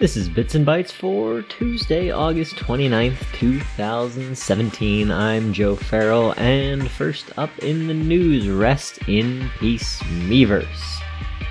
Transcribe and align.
This 0.00 0.16
is 0.16 0.28
Bits 0.28 0.54
and 0.54 0.64
Bytes 0.64 0.92
for 0.92 1.42
Tuesday, 1.42 2.12
August 2.12 2.54
29th, 2.54 3.18
2017. 3.32 5.10
I'm 5.10 5.52
Joe 5.52 5.74
Farrell, 5.74 6.34
and 6.36 6.88
first 6.88 7.36
up 7.36 7.50
in 7.58 7.88
the 7.88 7.94
news, 7.94 8.48
rest 8.48 9.00
in 9.08 9.50
peace, 9.58 9.98
Miiverse. 10.04 11.00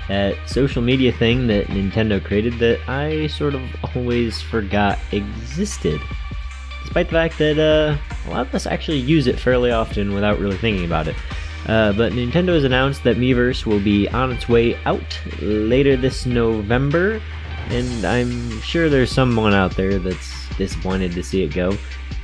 That 0.08 0.38
social 0.48 0.80
media 0.80 1.12
thing 1.12 1.46
that 1.48 1.66
Nintendo 1.66 2.24
created 2.24 2.58
that 2.60 2.80
I 2.88 3.26
sort 3.26 3.54
of 3.54 3.60
always 3.94 4.40
forgot 4.40 4.98
existed. 5.12 6.00
Despite 6.84 7.08
the 7.08 7.12
fact 7.12 7.36
that 7.36 7.58
uh, 7.58 7.98
a 8.26 8.30
lot 8.30 8.46
of 8.46 8.54
us 8.54 8.66
actually 8.66 9.00
use 9.00 9.26
it 9.26 9.38
fairly 9.38 9.72
often 9.72 10.14
without 10.14 10.38
really 10.38 10.56
thinking 10.56 10.86
about 10.86 11.06
it. 11.06 11.16
Uh, 11.66 11.92
but 11.92 12.12
Nintendo 12.14 12.54
has 12.54 12.64
announced 12.64 13.04
that 13.04 13.18
Miiverse 13.18 13.66
will 13.66 13.80
be 13.80 14.08
on 14.08 14.32
its 14.32 14.48
way 14.48 14.74
out 14.86 15.20
later 15.42 15.98
this 15.98 16.24
November 16.24 17.20
and 17.70 18.04
I'm 18.04 18.60
sure 18.60 18.88
there's 18.88 19.12
someone 19.12 19.54
out 19.54 19.76
there 19.76 19.98
that's 19.98 20.48
disappointed 20.56 21.12
to 21.12 21.22
see 21.22 21.42
it 21.42 21.54
go. 21.54 21.76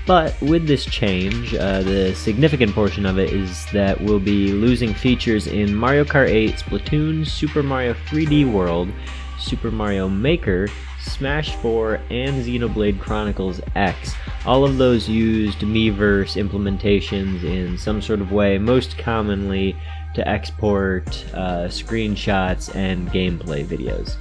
But 0.07 0.39
with 0.43 0.67
this 0.67 0.85
change, 0.85 1.55
uh, 1.55 1.83
the 1.83 2.15
significant 2.15 2.73
portion 2.73 3.07
of 3.07 3.19
it 3.19 3.33
is 3.33 3.65
that 3.73 3.99
we'll 4.01 4.21
be 4.21 4.53
losing 4.53 4.93
features 4.93 5.47
in 5.47 5.75
Mario 5.75 6.05
Kart 6.05 6.29
8, 6.29 6.57
Splatoon, 6.57 7.27
Super 7.27 7.63
Mario 7.63 7.95
3D 7.95 8.51
World, 8.51 8.91
Super 9.39 9.71
Mario 9.71 10.09
Maker, 10.09 10.69
Smash 11.01 11.55
4, 11.57 11.95
and 12.11 12.45
Xenoblade 12.45 13.01
Chronicles 13.01 13.61
X. 13.75 14.15
All 14.45 14.65
of 14.65 14.77
those 14.77 15.09
used 15.09 15.61
Miiverse 15.61 16.37
implementations 16.37 17.43
in 17.43 17.79
some 17.79 18.03
sort 18.03 18.21
of 18.21 18.31
way, 18.31 18.59
most 18.59 18.99
commonly 18.99 19.75
to 20.15 20.27
export 20.29 21.07
uh, 21.33 21.67
screenshots 21.69 22.75
and 22.75 23.11
gameplay 23.11 23.65
videos. 23.65 24.17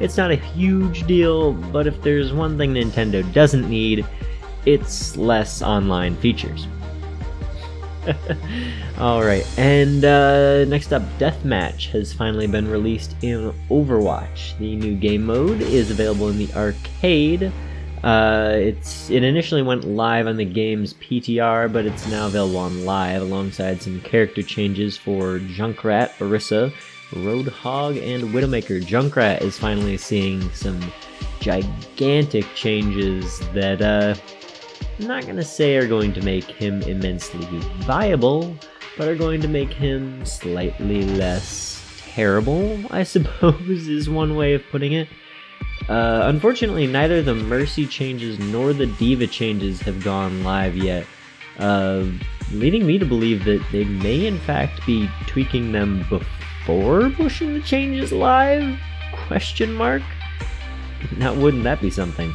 It's 0.00 0.16
not 0.16 0.30
a 0.30 0.36
huge 0.36 1.06
deal, 1.06 1.52
but 1.52 1.86
if 1.86 2.00
there's 2.02 2.32
one 2.32 2.56
thing 2.56 2.74
Nintendo 2.74 3.30
doesn't 3.32 3.68
need, 3.68 4.06
it's 4.64 5.16
less 5.16 5.62
online 5.62 6.16
features. 6.16 6.68
Alright, 8.98 9.46
and 9.58 10.04
uh, 10.04 10.64
next 10.64 10.92
up, 10.92 11.02
Deathmatch 11.18 11.90
has 11.90 12.12
finally 12.12 12.46
been 12.46 12.68
released 12.68 13.14
in 13.22 13.52
Overwatch. 13.70 14.56
The 14.58 14.76
new 14.76 14.94
game 14.94 15.24
mode 15.24 15.60
is 15.60 15.90
available 15.90 16.28
in 16.28 16.38
the 16.38 16.52
arcade. 16.54 17.52
Uh, 18.02 18.52
it's 18.54 19.10
It 19.10 19.24
initially 19.24 19.62
went 19.62 19.84
live 19.84 20.26
on 20.26 20.36
the 20.36 20.44
game's 20.44 20.94
PTR, 20.94 21.72
but 21.72 21.86
it's 21.86 22.06
now 22.06 22.26
available 22.26 22.58
on 22.58 22.84
live 22.84 23.22
alongside 23.22 23.82
some 23.82 24.00
character 24.02 24.42
changes 24.42 24.96
for 24.96 25.40
Junkrat, 25.40 26.10
Orisa, 26.18 26.72
Roadhog 27.12 28.02
and 28.02 28.34
Widowmaker. 28.34 28.82
Junkrat 28.82 29.40
is 29.40 29.58
finally 29.58 29.96
seeing 29.96 30.48
some 30.50 30.80
gigantic 31.40 32.44
changes 32.54 33.40
that 33.54 33.80
uh, 33.80 34.14
I'm 34.98 35.06
not 35.06 35.24
going 35.24 35.36
to 35.36 35.44
say 35.44 35.76
are 35.76 35.86
going 35.86 36.12
to 36.14 36.22
make 36.22 36.44
him 36.44 36.82
immensely 36.82 37.46
viable, 37.80 38.56
but 38.96 39.08
are 39.08 39.14
going 39.14 39.40
to 39.40 39.48
make 39.48 39.72
him 39.72 40.24
slightly 40.26 41.04
less 41.04 41.82
terrible, 41.98 42.78
I 42.90 43.02
suppose 43.04 43.88
is 43.88 44.10
one 44.10 44.36
way 44.36 44.54
of 44.54 44.62
putting 44.70 44.92
it. 44.92 45.08
Uh, 45.88 46.22
unfortunately, 46.24 46.86
neither 46.86 47.22
the 47.22 47.34
Mercy 47.34 47.86
changes 47.86 48.38
nor 48.38 48.72
the 48.72 48.86
D.Va 48.86 49.28
changes 49.28 49.80
have 49.82 50.04
gone 50.04 50.44
live 50.44 50.76
yet, 50.76 51.06
uh, 51.58 52.04
leading 52.52 52.84
me 52.84 52.98
to 52.98 53.06
believe 53.06 53.44
that 53.44 53.64
they 53.72 53.84
may 53.84 54.26
in 54.26 54.38
fact 54.40 54.84
be 54.84 55.08
tweaking 55.26 55.72
them 55.72 56.00
before 56.00 56.20
before 56.68 57.08
pushing 57.08 57.54
the 57.54 57.62
changes 57.62 58.12
live? 58.12 58.78
Question 59.26 59.72
mark? 59.72 60.02
Now 61.16 61.32
wouldn't 61.32 61.64
that 61.64 61.80
be 61.80 61.88
something? 61.88 62.30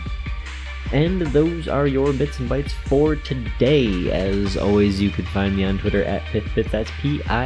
And 0.92 1.22
those 1.22 1.67
are 1.67 1.86
your 1.86 2.12
bits 2.14 2.39
and 2.39 2.50
bytes 2.50 2.72
for 2.72 3.16
today. 3.16 4.09
As 4.11 4.58
always, 4.58 4.99
you 4.99 5.11
could 5.11 5.27
find 5.27 5.55
me 5.55 5.66
on 5.66 5.77
Twitter 5.77 6.04
at 6.04 6.23
PithPith, 6.23 6.72
that's 6.72 6.89
P-I-T-H-P-I-F-T-H, 6.99 7.45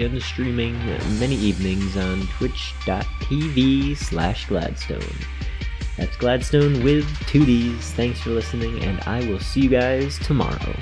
and 0.00 0.22
streaming 0.22 0.78
many 1.18 1.36
evenings 1.36 1.98
on 1.98 2.26
twitch.tv 2.28 3.98
slash 3.98 4.48
Gladstone. 4.48 5.02
That's 5.98 6.16
Gladstone 6.16 6.82
with 6.82 7.06
two 7.26 7.44
Ds. 7.44 7.92
Thanks 7.92 8.20
for 8.20 8.30
listening, 8.30 8.82
and 8.82 8.98
I 9.02 9.28
will 9.28 9.40
see 9.40 9.60
you 9.60 9.68
guys 9.68 10.18
tomorrow. 10.20 10.74